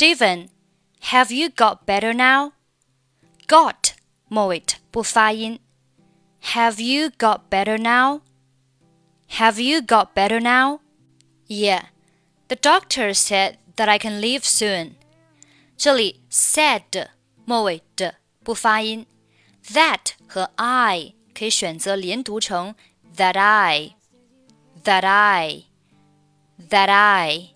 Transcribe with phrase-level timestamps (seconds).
[0.00, 0.48] Steven,
[1.12, 2.52] have you got better now?
[3.46, 3.92] Got
[4.28, 5.60] 末尾不发音。
[6.42, 8.22] Have you got better now?
[9.32, 10.80] Have you got better now?
[11.46, 11.82] Yeah,
[12.48, 14.92] the doctor said that I can leave soon.
[15.76, 17.08] 这里 said
[17.44, 19.04] 末尾的不发音
[19.66, 22.74] ，that 和 I 可以选择连读成
[23.18, 23.96] that I,
[24.82, 25.64] that I,
[26.70, 27.50] that I。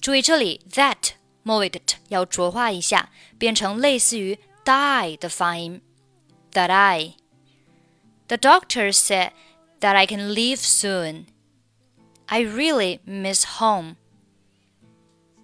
[0.00, 1.17] 注意这里 that
[1.47, 5.81] 末尾的 t 要浊化一下，变成类似于 die 的发音。
[6.51, 7.15] That I.
[8.27, 9.31] The doctor said
[9.79, 11.25] that I can leave soon.
[12.27, 13.95] I really miss home.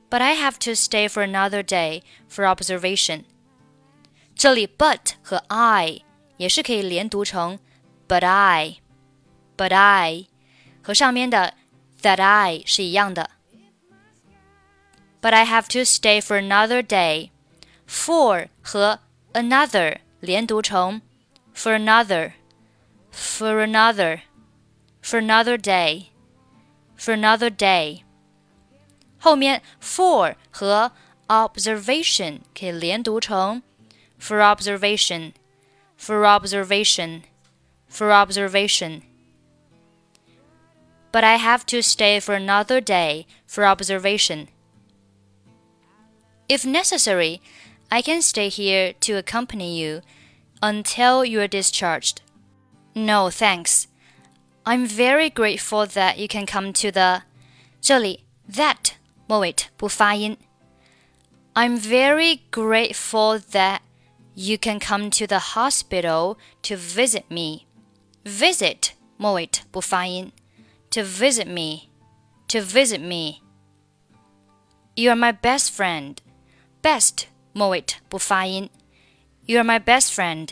[0.09, 3.25] But I have to stay for another day for observation.
[4.35, 6.01] 这里 but 和 I
[6.37, 7.59] 也是可以连读成
[8.07, 8.77] but I,
[9.57, 10.27] but I
[10.81, 11.53] 和上面的
[12.01, 13.29] that I 是一样的。
[15.23, 17.31] But I have to stay for another day.
[17.85, 18.99] For 和
[19.33, 21.01] another 连读成
[21.53, 22.33] for another,
[23.11, 24.21] for another,
[25.01, 26.07] for another day,
[26.95, 28.03] for another day。
[29.19, 30.91] 后面 for 和
[31.27, 33.61] observation 可以连读成
[34.19, 35.33] for observation,
[35.97, 37.23] for observation,
[37.89, 39.01] for observation.
[41.11, 44.47] But I have to stay for another day for observation.
[46.47, 47.41] If necessary,
[47.91, 50.01] I can stay here to accompany you
[50.61, 52.21] until you are discharged.
[52.95, 53.87] No, thanks.
[54.65, 57.23] I'm very grateful that you can come to the
[57.81, 58.93] 这里 that
[59.27, 60.37] 末尾不发音。
[61.53, 63.79] I'm very grateful that
[64.35, 67.65] you can come to the hospital to visit me.
[68.23, 70.31] Visit 末尾不发音。
[70.91, 71.89] To visit me,
[72.47, 73.41] to visit me.
[74.95, 76.15] You are my best friend.
[76.84, 77.24] best
[77.54, 78.68] moit 不发音。
[79.46, 80.50] You are my best friend.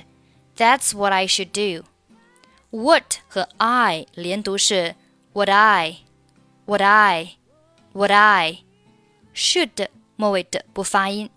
[0.57, 1.85] That's what I should do.
[2.71, 4.97] What 和 I 连读是
[5.35, 5.99] what I,
[6.65, 7.37] what I,
[7.93, 8.61] what I.
[9.35, 11.29] Should 末尾的不发音。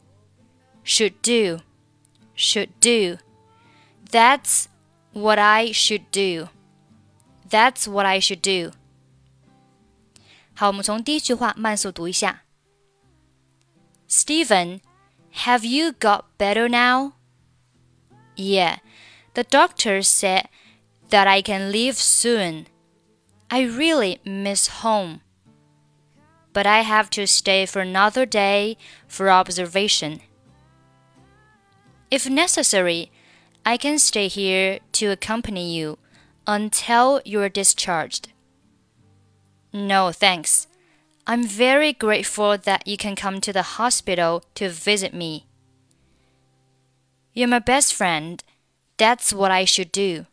[0.86, 1.64] Should do,
[2.38, 3.20] should do.
[4.10, 4.66] That's
[5.12, 6.50] what I should do.
[7.50, 8.74] That's what I should do.
[10.54, 12.44] 好，我们从第一句话慢速读一下。
[14.08, 14.80] Steven
[15.36, 17.16] have you got better now?
[18.38, 18.78] Yeah,
[19.34, 20.48] the doctor said
[21.10, 22.68] that I can leave soon.
[23.52, 25.22] I really miss home.
[26.54, 30.22] But I have to stay for another day for observation.
[32.10, 33.12] If necessary,
[33.66, 35.98] I can stay here to accompany you
[36.48, 38.32] until you're discharged.
[39.74, 40.68] No, thanks.
[41.28, 45.48] I'm very grateful that you can come to the hospital to visit me.
[47.34, 48.44] You're my best friend.
[48.98, 50.28] That's what I should do.